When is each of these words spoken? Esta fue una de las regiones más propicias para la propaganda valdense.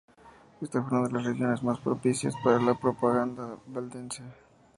Esta 0.61 0.81
fue 0.81 0.97
una 0.97 1.07
de 1.07 1.13
las 1.13 1.25
regiones 1.25 1.61
más 1.61 1.77
propicias 1.79 2.33
para 2.43 2.57
la 2.59 2.73
propaganda 2.73 3.59
valdense. 3.67 4.23